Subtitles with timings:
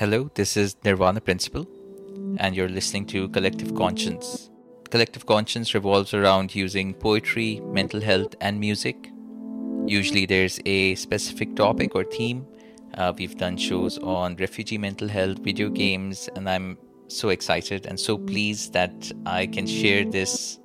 [0.00, 1.68] Hello, this is Nirvana Principle,
[2.38, 4.48] and you're listening to Collective Conscience.
[4.88, 9.10] Collective Conscience revolves around using poetry, mental health, and music.
[9.84, 12.46] Usually, there's a specific topic or theme.
[12.94, 16.78] Uh, we've done shows on refugee mental health, video games, and I'm
[17.08, 20.60] so excited and so pleased that I can share this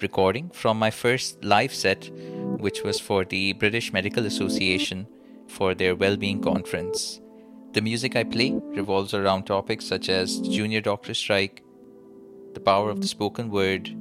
[0.00, 2.08] recording from my first live set,
[2.60, 5.08] which was for the British Medical Association
[5.48, 7.20] for their well-being conference.
[7.72, 11.62] The music I play revolves around topics such as the junior doctor strike,
[12.54, 13.94] the power of the spoken word,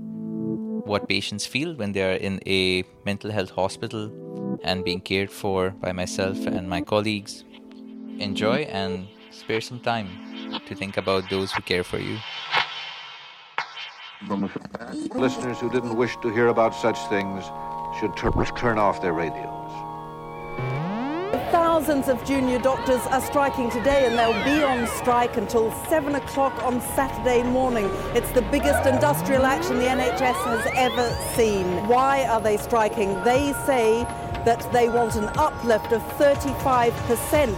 [0.87, 5.69] what patients feel when they are in a mental health hospital and being cared for
[5.69, 7.43] by myself and my colleagues.
[8.17, 10.09] Enjoy and spare some time
[10.65, 12.17] to think about those who care for you.
[15.13, 17.45] Listeners who didn't wish to hear about such things
[17.99, 20.88] should turn off their radios.
[21.79, 26.61] Thousands of junior doctors are striking today and they'll be on strike until 7 o'clock
[26.61, 27.89] on Saturday morning.
[28.13, 31.65] It's the biggest industrial action the NHS has ever seen.
[31.87, 33.13] Why are they striking?
[33.23, 34.03] They say
[34.43, 37.55] that they want an uplift of 35%.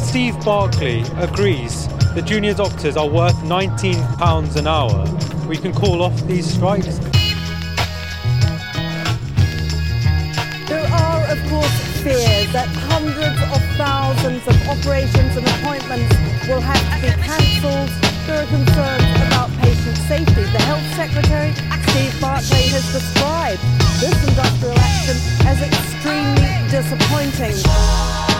[0.00, 5.04] Steve Barclay agrees the junior doctors are worth £19 an hour.
[5.46, 6.98] We can call off these strikes.
[12.50, 16.10] That hundreds of thousands of operations and appointments
[16.48, 17.90] will have to be cancelled.
[18.26, 20.42] There are concerns about patient safety.
[20.50, 21.54] The Health Secretary,
[21.90, 23.62] Steve Barclay, has described
[24.00, 28.31] this industrial action as extremely disappointing.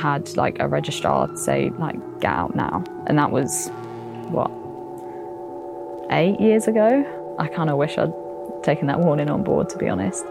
[0.00, 3.68] Had like a registrar to say like get out now, and that was
[4.34, 4.50] what
[6.10, 7.04] eight years ago.
[7.38, 8.12] I kind of wish I'd
[8.62, 10.24] taken that warning on board, to be honest.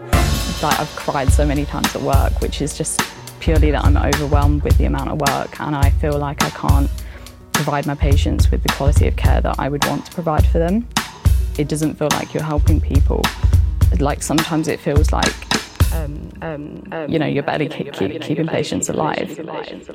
[0.62, 3.00] Like I've cried so many times at work, which is just
[3.40, 6.90] purely that I'm overwhelmed with the amount of work, and I feel like I can't
[7.52, 10.58] provide my patients with the quality of care that I would want to provide for
[10.58, 10.86] them.
[11.58, 13.22] It doesn't feel like you're helping people.
[13.98, 15.49] Like sometimes it feels like
[15.92, 19.38] you know, you're better keep, keep, keeping patients alive.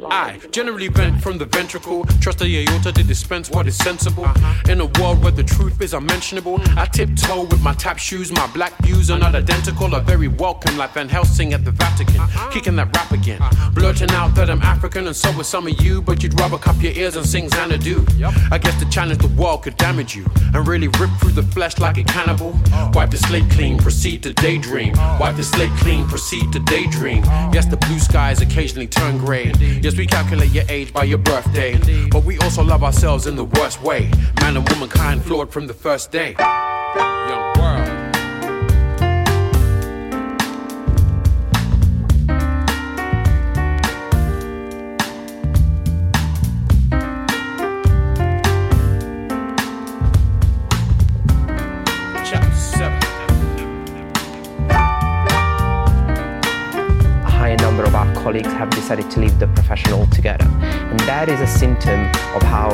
[0.09, 4.25] I generally vent from the ventricle, trust the aorta to dispense what is sensible.
[4.25, 4.71] Uh-huh.
[4.71, 8.31] In a world where the truth is unmentionable, I tiptoe with my tap shoes.
[8.31, 12.17] My black views are not identical, are very welcome, like Van Helsing at the Vatican.
[12.19, 12.51] Uh-huh.
[12.51, 13.71] Kicking that rap again, uh-huh.
[13.71, 16.81] blurting out that I'm African, and so are some of you, but you'd rather cup
[16.81, 18.05] your ears and sing Xanadu.
[18.51, 21.77] I guess to challenge the world could damage you, and really rip through the flesh
[21.79, 22.53] like a cannibal.
[22.73, 22.91] Oh.
[22.93, 24.93] Wipe the slate clean, proceed to daydream.
[24.97, 25.17] Oh.
[25.19, 27.23] Wipe the slate clean proceed to daydream.
[27.53, 29.51] Yes, the blue skies occasionally turn gray.
[29.81, 31.77] Yes, we calculate your age by your birthday.
[32.09, 34.11] But we also love ourselves in the worst way.
[34.41, 36.35] Man and womankind flawed from the first day.
[58.85, 60.45] Decided to leave the profession altogether.
[60.45, 62.01] And that is a symptom
[62.35, 62.69] of how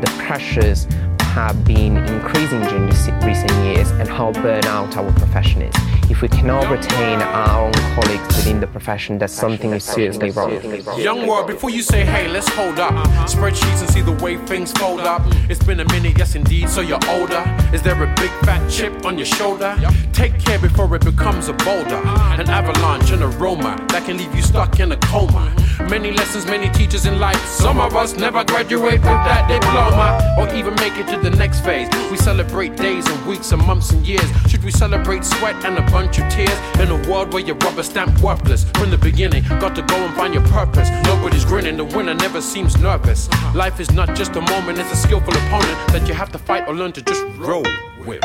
[0.00, 0.88] the pressures
[1.20, 5.91] have been increasing during recent years and how burnout our profession is.
[6.12, 10.52] If we cannot retain our own colleagues within the profession, that something is seriously wrong.
[10.98, 12.92] Young world, before you say, hey, let's hold up.
[13.26, 15.22] Spreadsheets and see the way things fold up.
[15.48, 17.42] It's been a minute, yes indeed, so you're older.
[17.72, 19.74] Is there a big fat chip on your shoulder?
[20.12, 22.02] Take care before it becomes a boulder.
[22.04, 25.50] An avalanche, an aroma that can leave you stuck in a coma.
[25.88, 27.42] Many lessons, many teachers in life.
[27.46, 31.60] Some of us never graduate with that diploma or even make it to the next
[31.64, 31.88] phase.
[32.10, 34.28] We celebrate days and weeks and months and years.
[34.48, 37.82] Should we celebrate sweat and a bunch of tears in a world where you're rubber
[37.82, 38.64] stamp worthless.
[38.74, 40.90] From the beginning, got to go and find your purpose.
[41.04, 43.28] Nobody's grinning, the winner never seems nervous.
[43.54, 46.66] Life is not just a moment, it's a skillful opponent that you have to fight
[46.66, 47.64] or learn to just roll
[48.04, 48.22] with.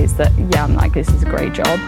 [0.00, 1.78] Days that, yeah, I'm like, this is a great job.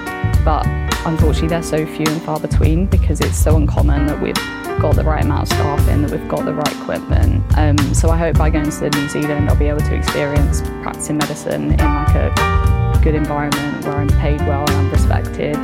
[0.44, 0.66] But
[1.06, 4.34] unfortunately, they're so few and far between because it's so uncommon that we've
[4.80, 7.42] got the right amount of staff in, that we've got the right equipment.
[7.56, 11.18] Um, so I hope by going to New Zealand, I'll be able to experience practicing
[11.18, 15.56] medicine in like a good environment where I'm paid well and I'm respected,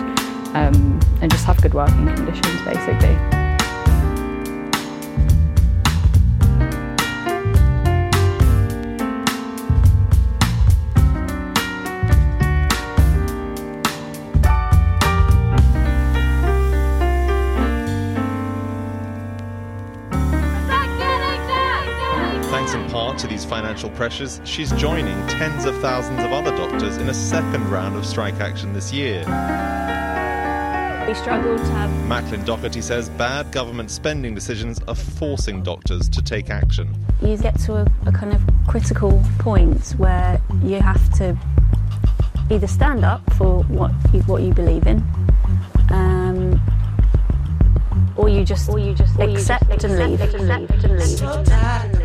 [0.54, 3.37] um, and just have good working conditions, basically.
[23.18, 28.06] Financial pressures, she's joining tens of thousands of other doctors in a second round of
[28.06, 29.20] strike action this year.
[31.08, 32.06] We struggle to have.
[32.06, 36.94] Macklin Doherty says bad government spending decisions are forcing doctors to take action.
[37.20, 41.36] You get to a, a kind of critical point where you have to
[42.50, 44.98] either stand up for what you, what you believe in,
[45.90, 46.60] um,
[48.16, 50.20] or you just or you just accept, you just and, leave.
[50.20, 51.97] Accept and leave.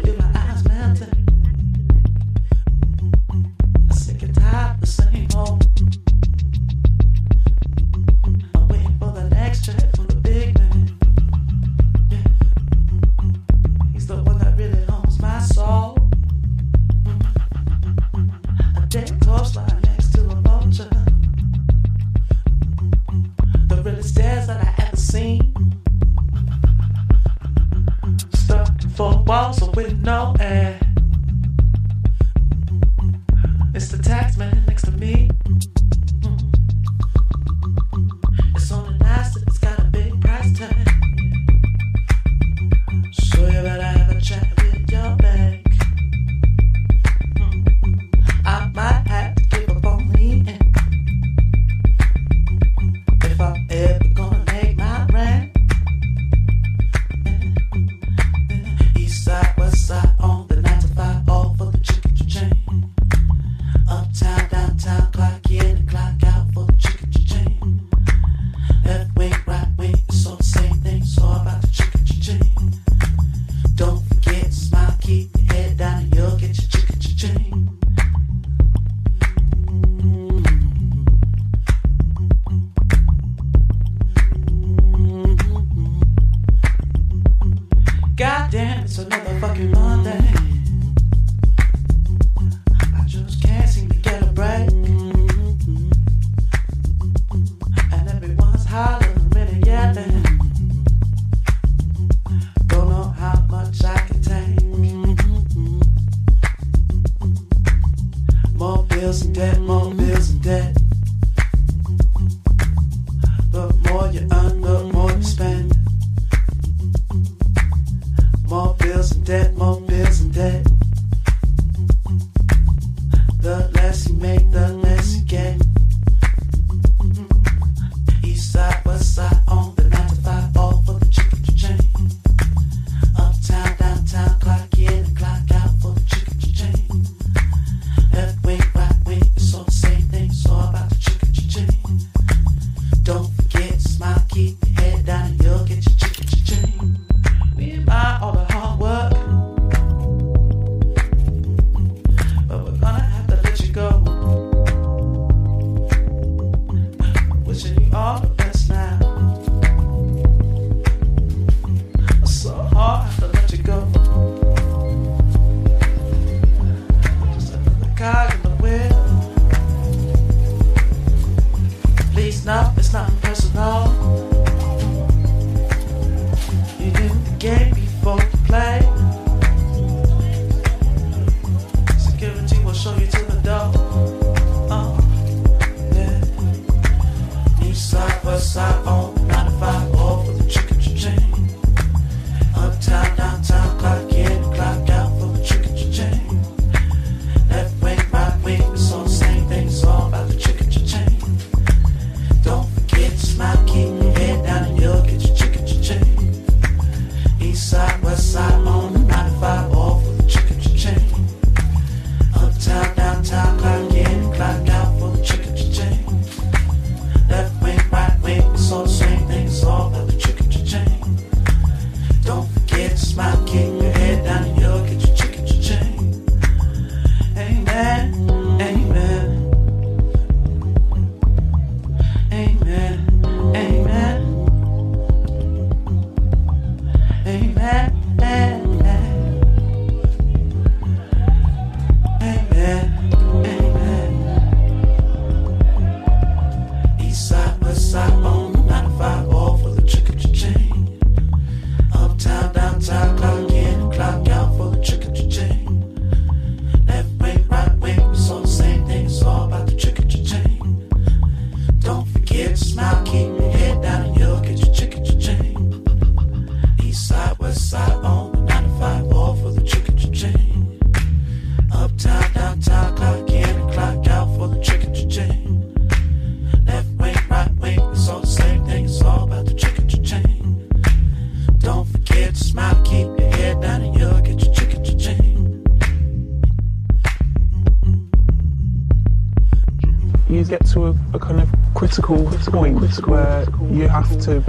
[292.48, 294.44] Point where you have to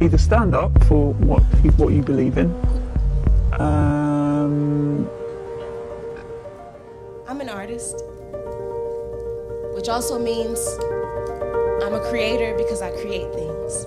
[0.00, 2.50] either stand up for what you, what you believe in.
[3.58, 5.08] Um,
[7.28, 8.02] I'm an artist,
[9.74, 10.58] which also means
[11.82, 13.86] I'm a creator because I create things.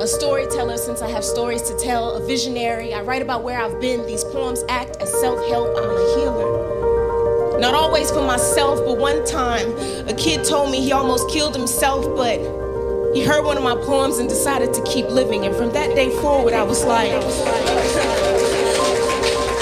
[0.00, 2.94] A storyteller since I have stories to tell, a visionary.
[2.94, 4.06] I write about where I've been.
[4.06, 5.76] These poems act as self help.
[5.76, 6.77] I'm a healer.
[7.58, 12.04] Not always for myself, but one time a kid told me he almost killed himself,
[12.16, 12.38] but
[13.12, 15.44] he heard one of my poems and decided to keep living.
[15.44, 17.10] And from that day forward, I was like,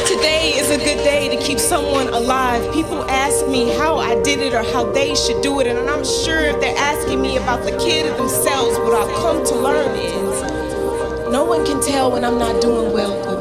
[0.07, 2.71] Today is a good day to keep someone alive.
[2.75, 6.05] People ask me how I did it or how they should do it, and I'm
[6.05, 9.99] sure if they're asking me about the kid or themselves, what I've come to learn
[9.99, 13.36] is no one can tell when I'm not doing well.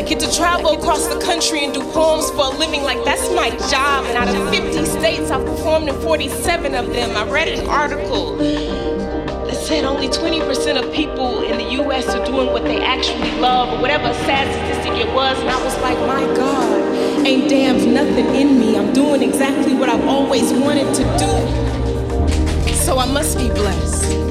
[0.00, 3.30] I get to travel across the country and do poems for a living like that's
[3.34, 4.06] my job.
[4.06, 7.14] And out of 50 states, I've performed in 47 of them.
[7.14, 12.46] I read an article that said only 20% of people in the US are doing
[12.46, 15.38] what they actually love, or whatever sad statistic it was.
[15.38, 18.78] And I was like, my God, ain't damned nothing in me.
[18.78, 22.72] I'm doing exactly what I've always wanted to do.
[22.72, 24.29] So I must be blessed.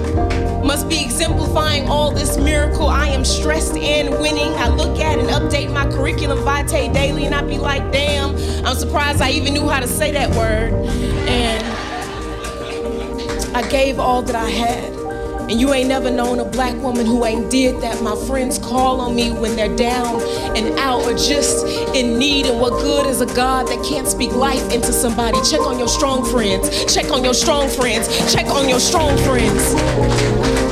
[0.70, 2.90] Must be exemplifying all this miracle.
[2.90, 4.54] I am stressed and winning.
[4.54, 8.76] I look at and update my curriculum vitae daily, and I be like, damn, I'm
[8.76, 10.74] surprised I even knew how to say that word.
[11.28, 11.66] And
[13.58, 14.99] I gave all that I had.
[15.50, 18.04] And you ain't never known a black woman who ain't did that.
[18.04, 20.22] My friends call on me when they're down
[20.56, 21.66] and out or just
[21.96, 22.46] in need.
[22.46, 25.40] And what good is a God that can't speak life into somebody?
[25.50, 26.94] Check on your strong friends.
[26.94, 28.08] Check on your strong friends.
[28.32, 30.69] Check on your strong friends.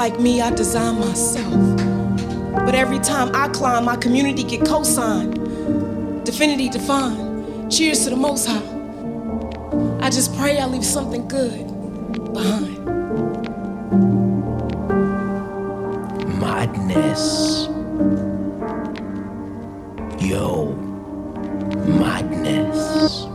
[0.00, 1.76] like me, I design myself.
[2.64, 5.34] But every time I climb, my community get co-signed.
[6.24, 7.70] Definity defined.
[7.70, 8.62] Cheers to the most high.
[10.00, 11.66] I just pray I leave something good
[12.32, 12.78] behind.
[16.40, 17.66] Madness.
[20.18, 20.72] Yo,
[22.04, 23.26] madness.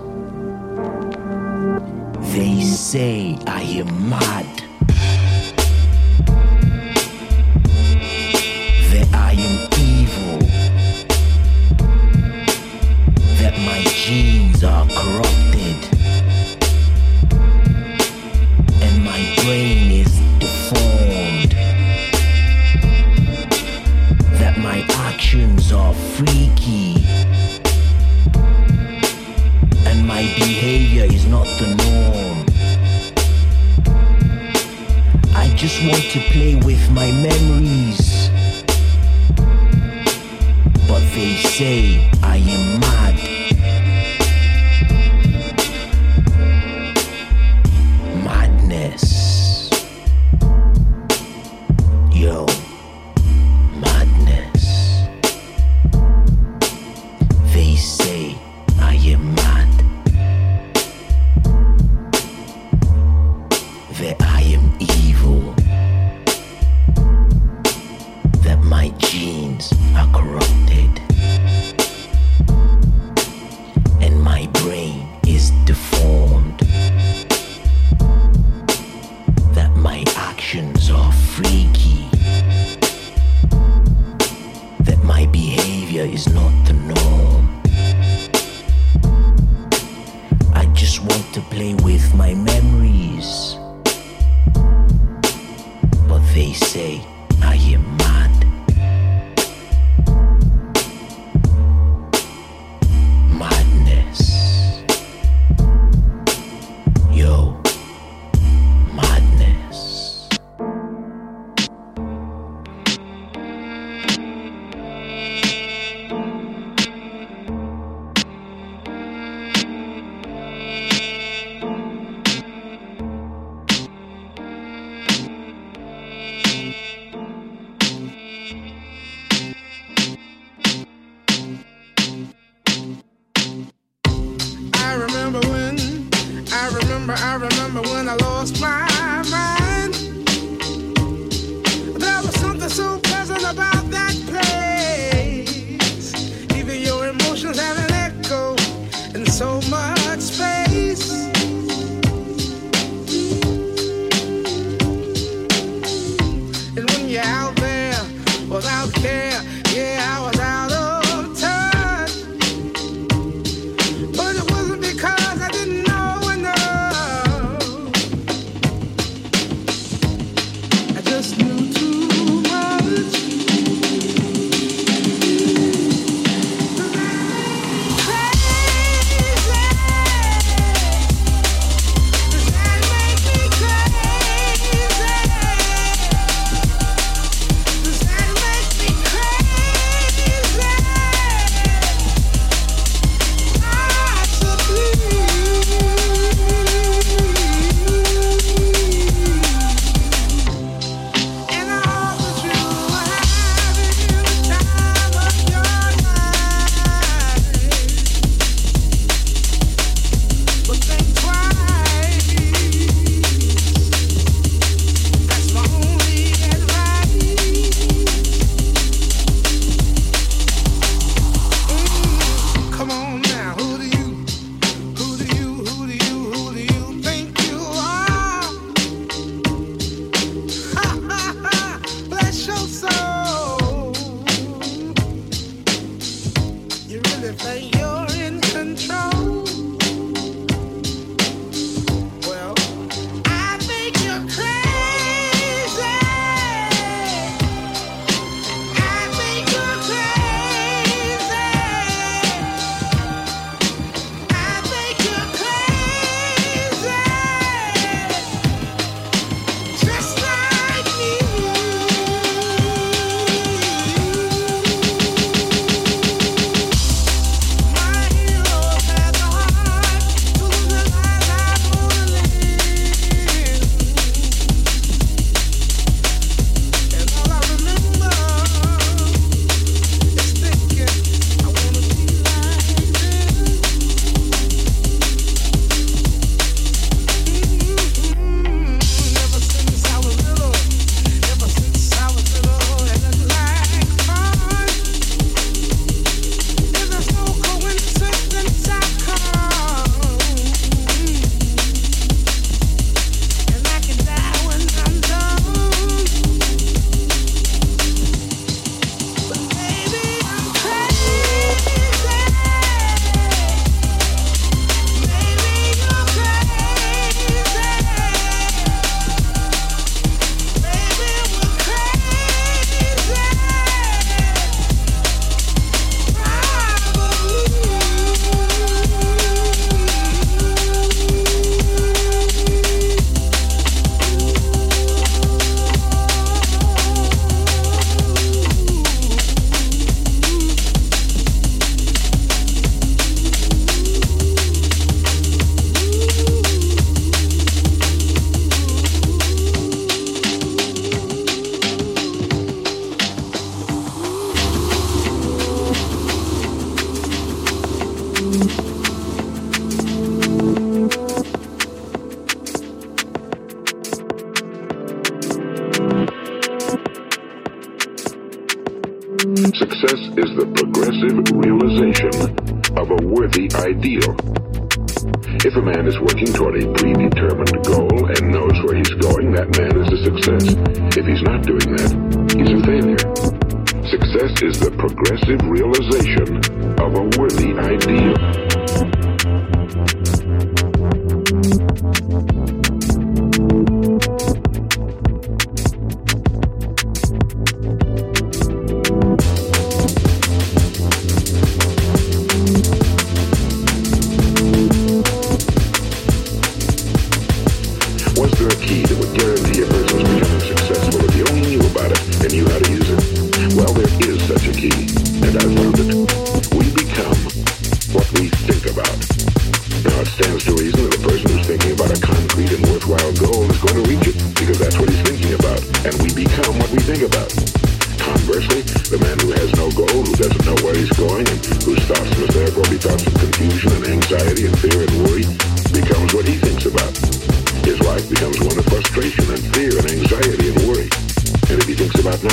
[2.34, 4.55] They say I am mad.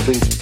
[0.05, 0.42] Thinks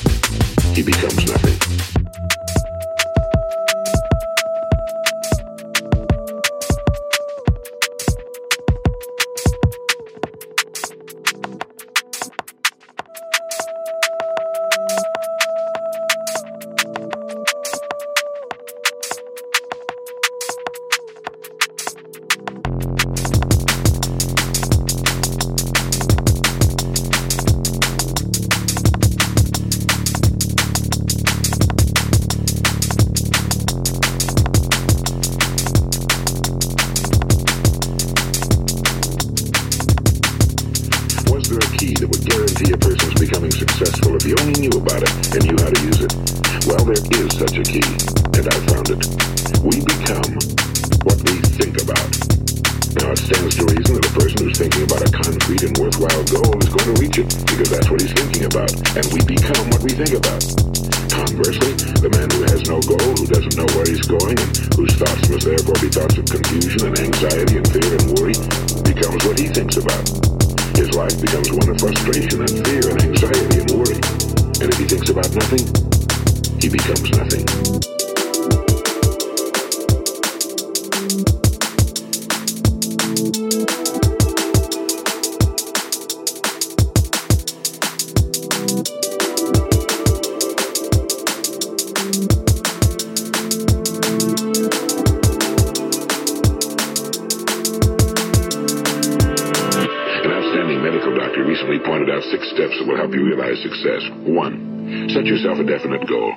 [101.21, 104.01] doctor recently pointed out six steps that will help you realize success.
[104.25, 106.33] One, set yourself a definite goal.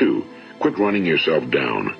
[0.00, 0.24] Two,
[0.64, 1.92] quit running yourself down.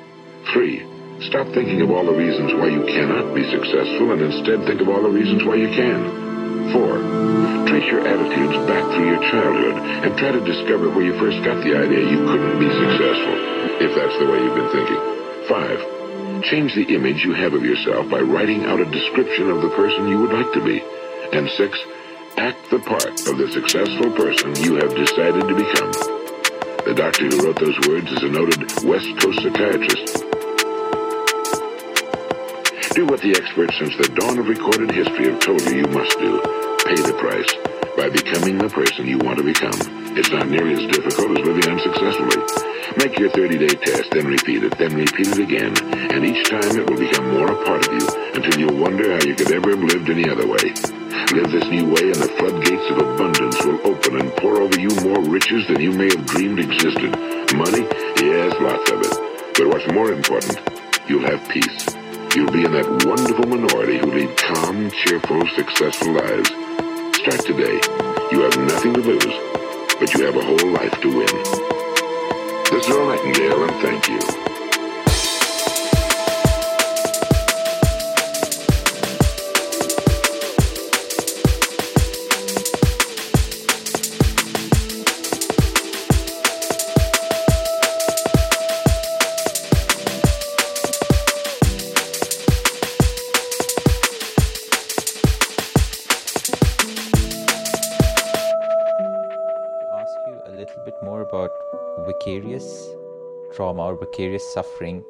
[0.56, 0.80] Three,
[1.28, 4.88] stop thinking of all the reasons why you cannot be successful and instead think of
[4.88, 6.72] all the reasons why you can.
[6.72, 6.96] Four,
[7.68, 9.76] trace your attitudes back through your childhood
[10.08, 13.36] and try to discover where you first got the idea you couldn't be successful,
[13.84, 15.02] if that's the way you've been thinking.
[15.44, 15.76] Five,
[16.48, 20.08] change the image you have of yourself by writing out a description of the person
[20.08, 20.80] you would like to be.
[21.36, 21.76] And six,
[22.36, 25.92] act the part of the successful person you have decided to become.
[26.84, 30.24] The doctor who wrote those words is a noted West Coast psychiatrist.
[32.94, 36.18] Do what the experts since the dawn of recorded history have told you you must
[36.18, 36.40] do.
[36.86, 39.74] Pay the price by becoming the person you want to become.
[40.18, 42.42] It's not nearly as difficult as living unsuccessfully.
[42.98, 45.74] Make your 30-day test, then repeat it, then repeat it again,
[46.10, 49.22] and each time it will become more a part of you until you'll wonder how
[49.22, 50.74] you could ever have lived any other way.
[51.34, 54.90] Live this new way and the floodgates of abundance will open and pour over you
[55.02, 57.10] more riches than you may have dreamed existed.
[57.54, 57.86] Money?
[58.18, 59.14] Yes, lots of it.
[59.54, 60.58] But what's more important,
[61.08, 61.94] you'll have peace.
[62.34, 66.73] You'll be in that wonderful minority who lead calm, cheerful, successful lives.
[67.24, 67.80] Today.
[68.32, 69.24] You have nothing to lose,
[69.98, 71.26] but you have a whole life to win.
[72.70, 74.53] This is Earl Nightingale, and thank you.
[100.76, 101.50] Little bit more about
[102.04, 102.88] vicarious
[103.54, 105.04] trauma or vicarious suffering.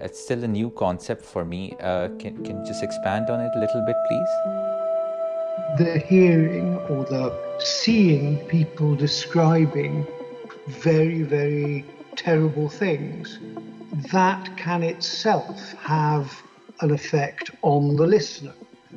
[0.00, 1.74] It's still a new concept for me.
[1.80, 4.28] Uh, can, can you just expand on it a little bit, please?
[5.78, 10.06] The hearing or the seeing people describing
[10.68, 13.40] very, very terrible things,
[14.12, 16.42] that can itself have
[16.80, 18.54] an effect on the listener.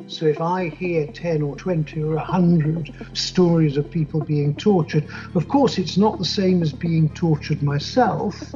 [0.08, 5.48] So if I hear 10 or 20 or 100 stories of people being tortured, of
[5.48, 8.54] course it's not the same as being tortured myself,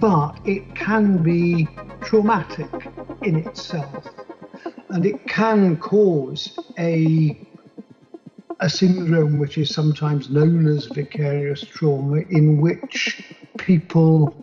[0.00, 1.68] but it can be
[2.00, 2.70] traumatic
[3.22, 4.08] in itself.
[4.90, 7.40] And it can cause a
[8.60, 14.34] a syndrome which is sometimes known as vicarious trauma, in which people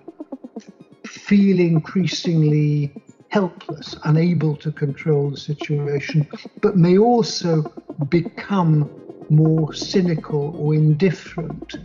[1.06, 2.92] feel increasingly
[3.32, 6.28] helpless, unable to control the situation,
[6.60, 7.64] but may also
[8.10, 8.90] become
[9.30, 11.78] more cynical or indifferent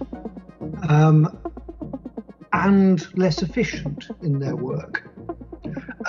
[0.89, 1.39] um,
[2.53, 5.09] and less efficient in their work.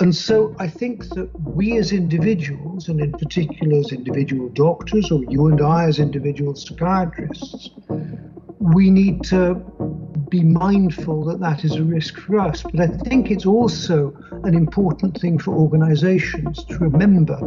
[0.00, 5.22] And so I think that we as individuals, and in particular as individual doctors, or
[5.28, 7.70] you and I as individual psychiatrists,
[8.58, 9.54] we need to
[10.28, 12.62] be mindful that that is a risk for us.
[12.62, 17.38] But I think it's also an important thing for organizations to remember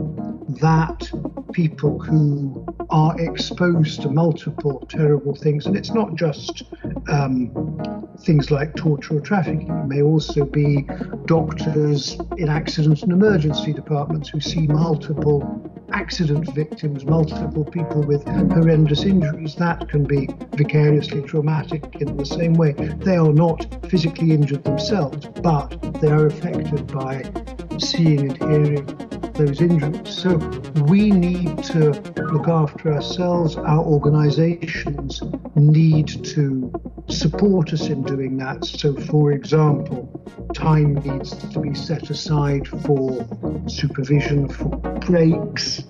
[0.60, 1.10] that
[1.54, 6.64] people who are exposed to multiple terrible things, and it's not just
[7.10, 7.52] um,
[8.20, 10.86] things like torture or trafficking, it may also be
[11.26, 19.04] doctors in accident and emergency departments who see multiple accident victims, multiple people with horrendous
[19.04, 22.72] injuries, that can be vicariously traumatic in the same way.
[22.72, 25.70] They are not physically injured themselves, but
[26.02, 27.24] they are affected by
[27.80, 30.10] seeing and hearing those injuries.
[30.10, 30.38] So
[30.88, 31.92] we need to
[32.32, 33.56] look after ourselves.
[33.56, 35.22] Our organizations
[35.56, 36.72] need to
[37.10, 38.66] support us in doing that.
[38.66, 40.08] So, for example,
[40.54, 43.28] time needs to be set aside for
[43.68, 45.84] supervision, for breaks.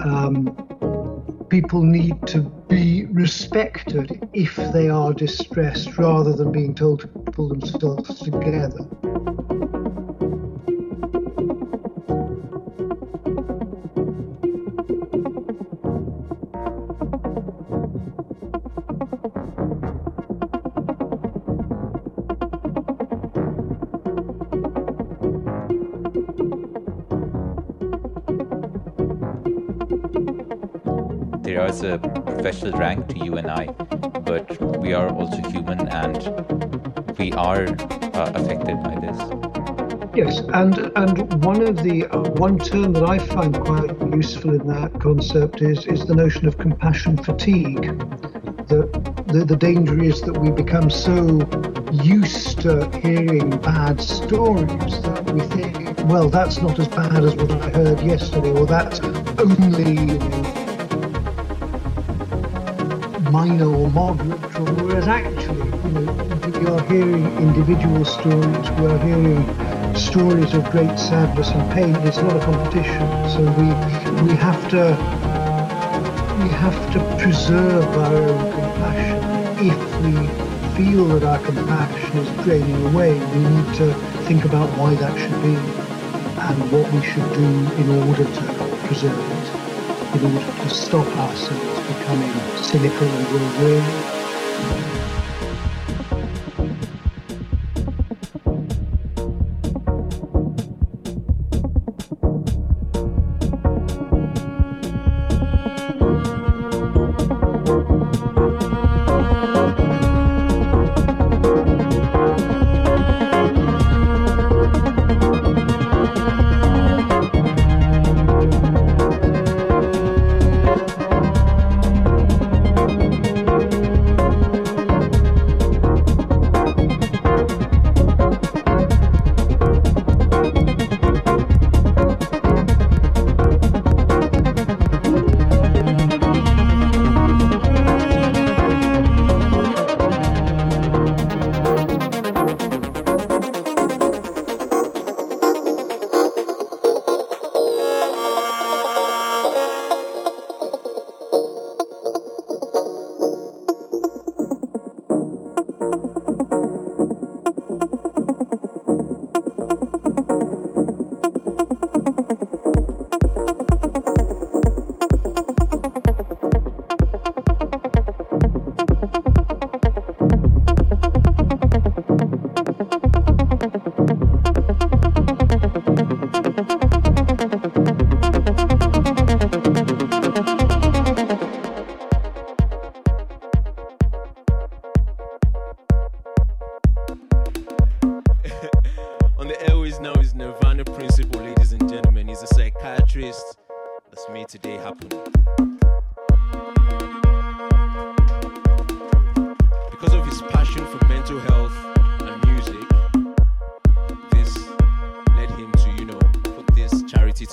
[0.00, 7.08] Um, people need to be respected if they are distressed rather than being told to
[7.08, 9.33] pull themselves together.
[32.54, 36.16] Professional rank to you and I, but we are also human and
[37.18, 39.18] we are uh, affected by this.
[40.14, 44.66] Yes, and and one of the uh, one term that I find quite useful in
[44.68, 47.98] that concept is is the notion of compassion fatigue.
[48.68, 48.88] The,
[49.26, 51.16] the the danger is that we become so
[51.92, 57.50] used to hearing bad stories that we think, well, that's not as bad as what
[57.50, 60.43] I heard yesterday, or that's only you know,
[63.44, 68.98] minor or moderate trauma, whereas actually, you know, we are hearing individual stories, we are
[69.04, 71.94] hearing stories of great sadness and pain.
[72.08, 73.68] It's not a competition, so we
[74.24, 74.84] we have to
[76.42, 79.20] we have to preserve our own compassion.
[79.72, 80.14] If we
[80.76, 83.92] feel that our compassion is draining away, we need to
[84.26, 85.54] think about why that should be
[86.48, 87.50] and what we should do
[87.82, 88.44] in order to
[88.86, 91.73] preserve it, in order to stop ourselves
[92.04, 92.30] becoming
[92.62, 95.23] cynical and will-weary.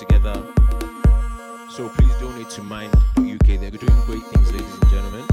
[0.02, 0.34] Together.
[1.70, 3.60] So please donate to Mind UK.
[3.60, 5.26] They're doing great things, ladies and gentlemen.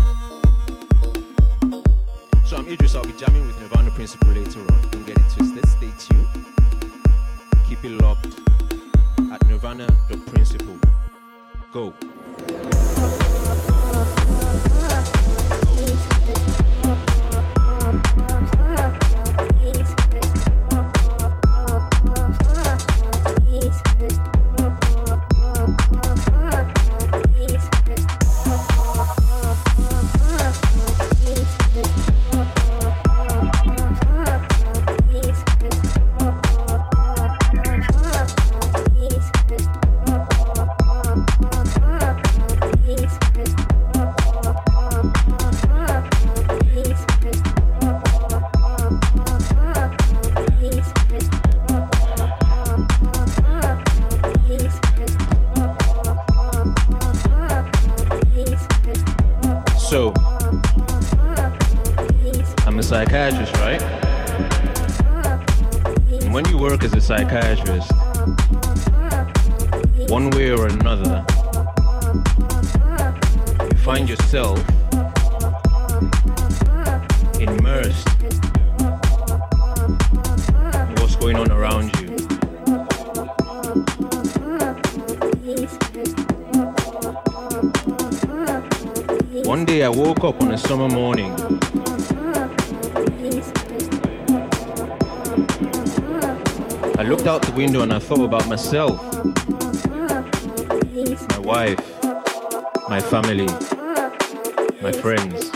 [2.45, 2.95] So I'm Idris.
[2.95, 4.91] I'll be jamming with Nirvana Principle later on.
[4.91, 5.67] Don't get it twisted.
[5.69, 6.29] Stay tuned.
[7.67, 8.27] Keep it locked
[9.33, 10.77] at Nirvana the Principle.
[11.73, 11.95] Go.
[97.59, 99.03] Window and I thought about myself,
[101.29, 101.81] my wife,
[102.89, 103.47] my family,
[104.81, 105.51] my friends.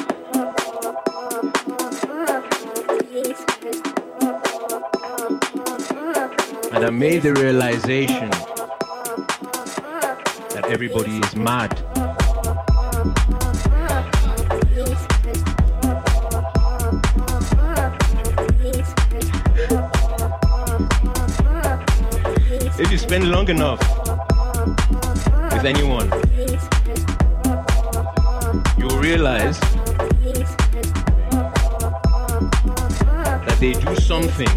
[6.72, 8.30] And I made the realization
[10.50, 11.91] that everybody is mad.
[23.12, 23.78] Spend long enough.
[25.52, 26.08] With anyone,
[28.78, 29.60] you'll realize
[33.44, 34.48] that they do something,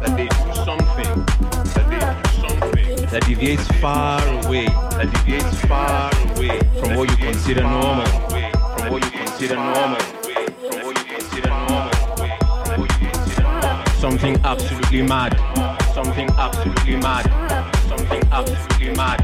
[0.00, 1.26] that they do something,
[1.74, 4.64] that they do something that deviates far away,
[4.96, 10.00] that deviates far away from what you consider normal, from what you consider normal.
[14.00, 15.36] Something absolutely mad,
[15.92, 17.49] something absolutely mad,
[18.30, 19.20] absolutely mad,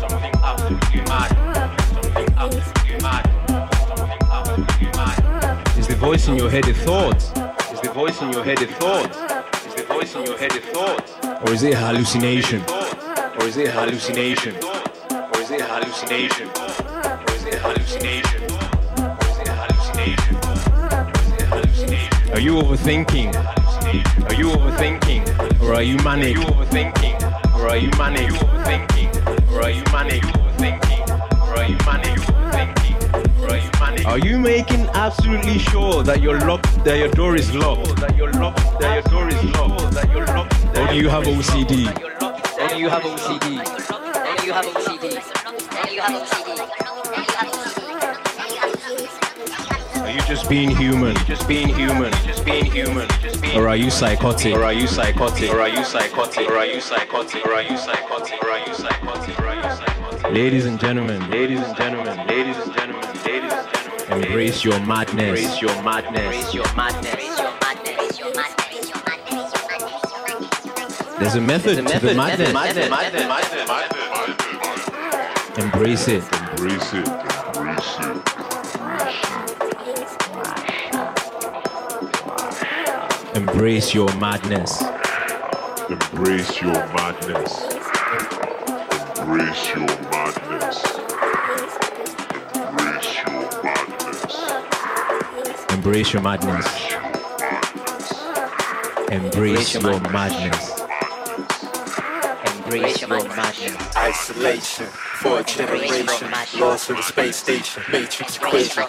[0.00, 1.30] something absolutely mad,
[1.92, 3.24] something absolutely mad,
[3.86, 5.78] something absolutely mad.
[5.78, 7.22] Is the voice in your head a thought?
[7.72, 9.10] Is the voice in your head a thought?
[9.66, 11.46] Is the voice in your head a thought?
[11.46, 12.62] Or is it a hallucination?
[13.38, 14.54] Or is it a hallucination?
[14.56, 16.48] Or is it a hallucination?
[16.48, 18.40] Or is it a hallucination?
[18.40, 20.36] Or is it a hallucination?
[20.36, 20.52] Or
[21.20, 22.32] is it a hallucination?
[22.32, 23.34] Are you overthinking?
[24.28, 25.60] Are you overthinking?
[25.62, 26.36] Or are you manic?
[26.36, 27.17] Are you overthinking?
[27.68, 28.20] Or are you manic?
[28.20, 29.52] Are you overthinking?
[29.52, 30.24] Or are you manic?
[30.24, 31.04] Are you overthinking?
[31.36, 32.08] Or are you manic?
[32.08, 33.42] Are you overthinking?
[33.42, 34.06] Or are you manic?
[34.06, 38.00] Are you making absolutely sure that your lock that your door is locked?
[38.00, 39.92] That your lock that your door is locked?
[39.92, 41.92] That your lock Or do you have OCD?
[41.92, 43.60] Or do you have OCD?
[43.60, 45.04] Or do you have OCD?
[45.18, 47.77] Or do you have OCD?
[50.18, 51.14] Are you just being human?
[51.26, 52.10] Just being human?
[52.26, 53.08] Just being human?
[53.22, 54.52] Just being Or are you psychotic?
[54.52, 55.48] Or are you psychotic?
[55.54, 56.48] Or are you psychotic?
[56.48, 57.46] Or are you psychotic?
[57.46, 58.42] Or are you psychotic?
[58.42, 59.38] Or are you psychotic?
[59.38, 60.32] Or are you psychotic?
[60.32, 65.22] Ladies and gentlemen, ladies and gentlemen, ladies and gentlemen, ladies and gentlemen, embrace your madness.
[65.22, 66.20] Embrace your madness.
[66.20, 67.14] Embrace your madness.
[71.20, 72.90] There's a method There's a to the method, madness.
[72.90, 76.24] method, method, method, Embrace it.
[76.58, 77.27] Embrace it.
[83.52, 84.82] Embrace your madness.
[85.88, 87.62] Embrace your madness.
[89.18, 90.84] Embrace your madness.
[95.70, 96.66] Embrace your madness.
[99.10, 99.82] Embrace your madness.
[99.82, 100.80] Embrace your madness.
[102.64, 103.96] Embrace your madness.
[103.96, 106.06] Isolation for a generation
[106.60, 107.82] lost in the space station.
[107.90, 108.84] Matrix equation.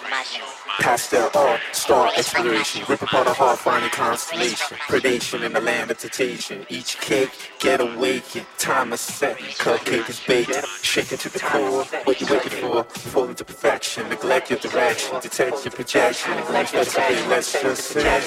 [0.78, 5.98] Pastel art, star exploration, rip apart a heart, finding constellation, predation in the land of
[5.98, 6.64] temptation.
[6.68, 11.84] Each cake get awakened, time is set, cupcake is baked, shaken to the core.
[12.04, 12.84] What you waiting for?
[12.84, 16.32] Fall into perfection, neglect your direction, detect your projection.
[16.50, 18.20] Let's just say, let's just say.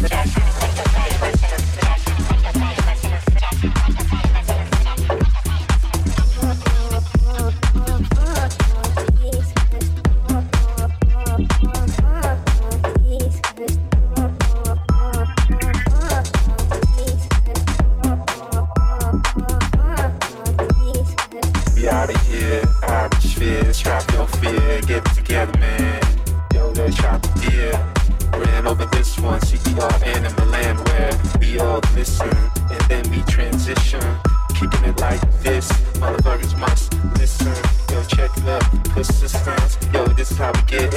[0.00, 1.15] Be
[33.86, 35.70] Kicking it like this,
[36.00, 37.54] motherfuckers must listen.
[37.88, 38.58] Yo, check the
[38.90, 39.78] persistence.
[39.94, 40.92] Yo, this is how we get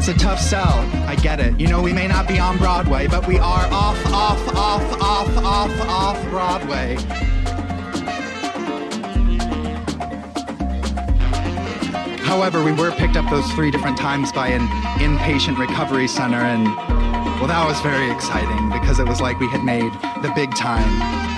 [0.00, 0.78] It's a tough sell.
[1.06, 1.60] I get it.
[1.60, 5.36] You know, we may not be on Broadway, but we are off, off, off, off,
[5.44, 6.96] off, off Broadway.
[12.24, 14.66] However, we were picked up those three different times by an
[15.00, 16.64] inpatient recovery center, and
[17.38, 19.92] well, that was very exciting because it was like we had made
[20.22, 21.29] the big time.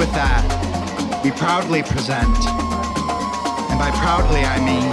[0.00, 4.90] With that, we proudly present, and by proudly I mean,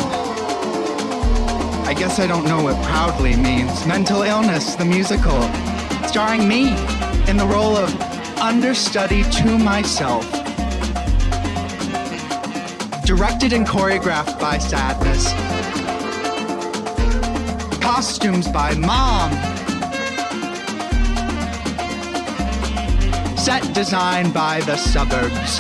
[1.88, 3.86] I guess I don't know what proudly means.
[3.86, 5.41] Mental Illness, the musical,
[6.10, 6.72] starring me
[7.30, 7.89] in the role of
[8.41, 10.30] understudy to myself.
[13.05, 15.32] Directed and choreographed by Sadness.
[17.82, 19.47] Costumes by Mom.
[23.48, 25.60] Set design by the suburbs.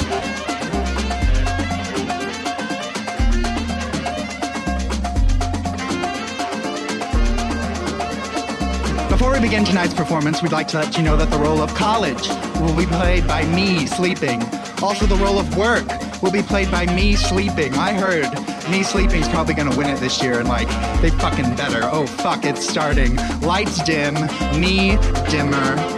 [9.09, 11.73] Before we begin tonight's performance, we'd like to let you know that the role of
[11.75, 12.27] college
[12.59, 14.43] will be played by me sleeping.
[14.83, 15.87] Also, the role of work
[16.21, 17.73] will be played by me sleeping.
[17.75, 18.29] I heard
[18.69, 20.67] me sleeping is probably gonna win it this year, and like,
[21.01, 21.79] they fucking better.
[21.83, 23.15] Oh fuck, it's starting.
[23.39, 24.13] Lights dim,
[24.59, 24.97] me
[25.29, 25.96] dimmer.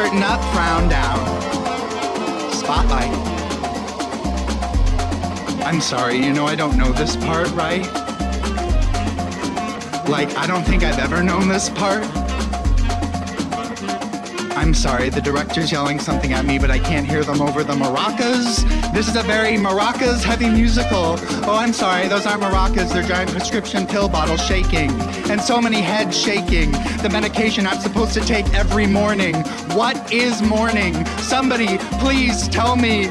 [0.00, 1.18] Curtain up, frown down.
[2.54, 3.12] Spotlight.
[5.62, 7.84] I'm sorry, you know I don't know this part, right?
[10.08, 12.02] Like, I don't think I've ever known this part.
[14.70, 17.72] I'm sorry, the director's yelling something at me, but I can't hear them over the
[17.72, 18.62] maracas.
[18.94, 21.16] This is a very maracas heavy musical.
[21.44, 24.92] Oh, I'm sorry, those aren't maracas, they're giant prescription pill bottles shaking.
[25.28, 26.70] And so many heads shaking.
[27.02, 29.34] The medication I'm supposed to take every morning.
[29.74, 31.04] What is morning?
[31.18, 33.08] Somebody, please tell me.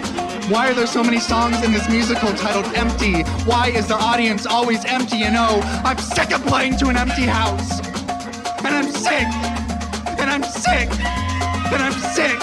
[0.48, 3.24] Why are there so many songs in this musical titled Empty?
[3.44, 5.18] Why is the audience always empty?
[5.18, 7.82] You know, I'm sick of playing to an empty house.
[8.60, 9.28] And I'm sick.
[10.20, 11.19] And I'm sick.
[11.72, 12.40] And I'm sick.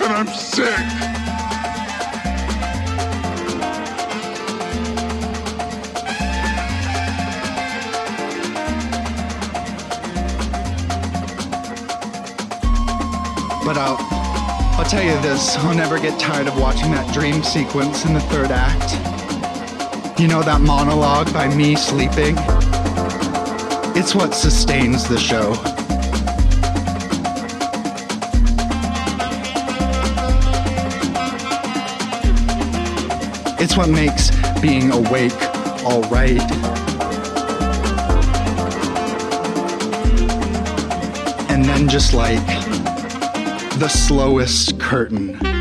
[0.00, 1.06] And I'm sick.
[13.66, 13.96] But I'll,
[14.78, 18.20] I'll tell you this, I'll never get tired of watching that dream sequence in the
[18.20, 18.92] third act.
[20.20, 22.36] You know that monologue by me sleeping?
[23.98, 25.52] It's what sustains the show.
[33.58, 34.30] It's what makes
[34.60, 35.32] being awake
[35.86, 36.42] all right.
[41.50, 42.46] And then just like
[43.78, 45.55] the slowest curtain.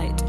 [0.00, 0.20] light.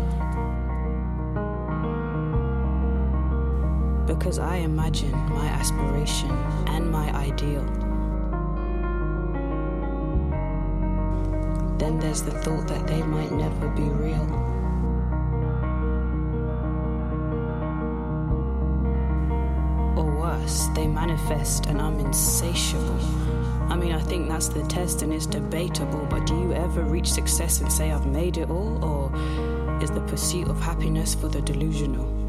[4.06, 6.32] Because I imagine my aspiration
[6.68, 7.66] and my ideal.
[11.78, 14.28] Then there's the thought that they might never be real.
[19.98, 23.00] Or worse, they manifest and I'm insatiable.
[23.72, 27.10] I mean, I think that's the test and it's debatable, but do you ever reach
[27.10, 28.84] success and say, I've made it all?
[28.84, 29.10] Or
[29.82, 32.21] is the pursuit of happiness for the delusional.